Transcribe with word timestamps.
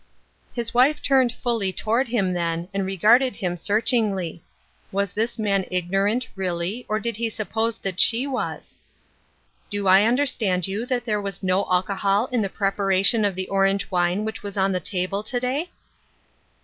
His 0.51 0.73
wife 0.73 0.99
turned 0.99 1.31
fully 1.31 1.71
toward 1.71 2.07
him 2.07 2.33
then, 2.33 2.69
and 2.73 2.87
re 2.87 2.97
garded 2.97 3.35
him 3.35 3.55
searchingly. 3.55 4.41
Was 4.91 5.11
this 5.11 5.37
man 5.37 5.63
ignorant, 5.69 6.27
really, 6.35 6.87
or 6.89 6.99
did 6.99 7.17
he 7.17 7.29
suppose 7.29 7.77
that 7.77 7.99
she 7.99 8.25
was? 8.25 8.79
COMING 9.71 9.83
TO 9.85 9.89
AN 9.89 10.01
UNDERSTANDING. 10.07 10.71
1 10.73 10.79
1 10.79 10.87
5" 10.87 10.89
Do 10.89 10.89
I 10.89 10.97
understand 10.97 10.97
you 10.97 10.99
that 10.99 11.05
there 11.05 11.21
was 11.21 11.43
no 11.43 11.71
alcohol 11.71 12.25
in 12.31 12.41
the 12.41 12.49
preparation 12.49 13.23
of 13.23 13.35
the 13.35 13.47
orange 13.49 13.91
wine 13.91 14.25
which 14.25 14.41
was 14.41 14.57
on 14.57 14.71
the 14.71 14.79
table 14.79 15.21
to 15.21 15.39
day 15.39 15.69